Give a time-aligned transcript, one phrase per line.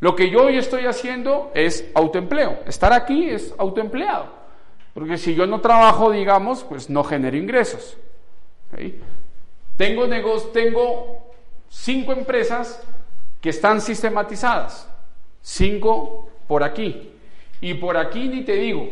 [0.00, 2.60] Lo que yo hoy estoy haciendo es autoempleo.
[2.66, 4.28] Estar aquí es autoempleado.
[4.94, 7.98] Porque si yo no trabajo, digamos, pues no genero ingresos.
[9.76, 11.32] Tengo, negocios, tengo
[11.68, 12.82] cinco empresas
[13.42, 14.88] que están sistematizadas.
[15.42, 17.12] Cinco por aquí.
[17.60, 18.88] Y por aquí ni te digo,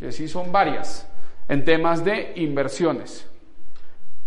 [0.00, 1.08] que sí son varias,
[1.48, 3.29] en temas de inversiones.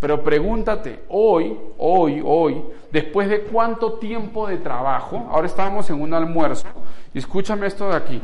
[0.03, 2.61] Pero pregúntate, hoy, hoy, hoy,
[2.91, 6.67] después de cuánto tiempo de trabajo, ahora estábamos en un almuerzo,
[7.13, 8.21] y escúchame esto de aquí.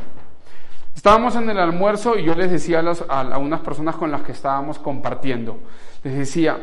[0.94, 4.32] Estábamos en el almuerzo y yo les decía a, a unas personas con las que
[4.32, 5.56] estábamos compartiendo,
[6.04, 6.58] les decía,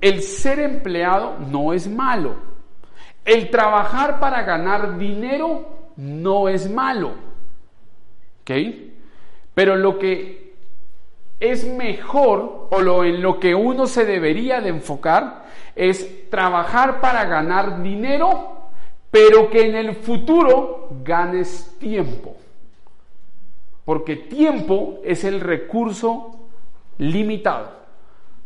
[0.00, 2.36] el ser empleado no es malo,
[3.24, 5.66] el trabajar para ganar dinero
[5.96, 7.14] no es malo,
[8.42, 8.52] ¿ok?
[9.52, 10.41] Pero lo que
[11.42, 17.24] es mejor o lo en lo que uno se debería de enfocar es trabajar para
[17.24, 18.70] ganar dinero,
[19.10, 22.36] pero que en el futuro ganes tiempo.
[23.84, 26.48] Porque tiempo es el recurso
[26.98, 27.72] limitado.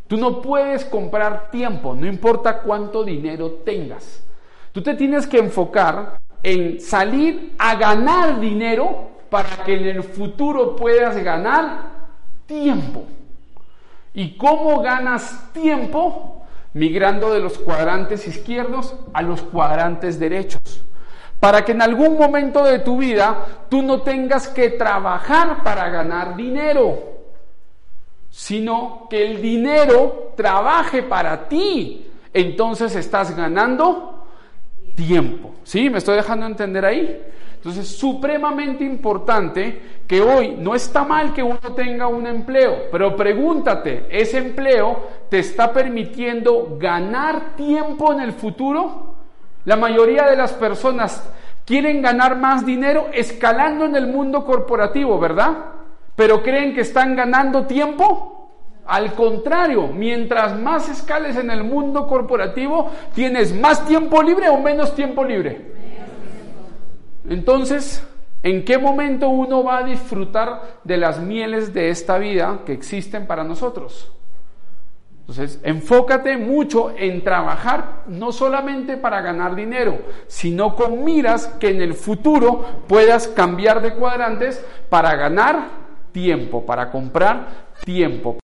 [0.06, 4.26] Tú no puedes comprar tiempo, no importa cuánto dinero tengas.
[4.72, 10.74] Tú te tienes que enfocar en salir a ganar dinero para que en el futuro
[10.74, 11.95] puedas ganar
[12.46, 13.04] tiempo.
[14.14, 16.46] ¿Y cómo ganas tiempo?
[16.72, 20.62] Migrando de los cuadrantes izquierdos a los cuadrantes derechos.
[21.38, 26.34] Para que en algún momento de tu vida tú no tengas que trabajar para ganar
[26.34, 26.98] dinero,
[28.30, 32.10] sino que el dinero trabaje para ti.
[32.32, 34.15] Entonces estás ganando
[34.96, 35.54] tiempo.
[35.62, 35.88] ¿Sí?
[35.88, 37.22] ¿Me estoy dejando entender ahí?
[37.54, 44.06] Entonces, supremamente importante que hoy no está mal que uno tenga un empleo, pero pregúntate,
[44.08, 49.16] ¿ese empleo te está permitiendo ganar tiempo en el futuro?
[49.64, 51.28] La mayoría de las personas
[51.64, 55.56] quieren ganar más dinero escalando en el mundo corporativo, ¿verdad?
[56.14, 58.35] Pero creen que están ganando tiempo.
[58.86, 64.94] Al contrario, mientras más escales en el mundo corporativo, tienes más tiempo libre o menos
[64.94, 65.60] tiempo libre.
[67.28, 68.06] Entonces,
[68.42, 73.26] ¿en qué momento uno va a disfrutar de las mieles de esta vida que existen
[73.26, 74.12] para nosotros?
[75.28, 79.98] Entonces, enfócate mucho en trabajar no solamente para ganar dinero,
[80.28, 86.90] sino con miras que en el futuro puedas cambiar de cuadrantes para ganar tiempo, para
[86.90, 88.34] comprar tiempo.